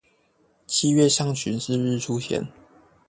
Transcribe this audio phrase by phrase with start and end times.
[0.65, 2.47] 七月上旬是日出前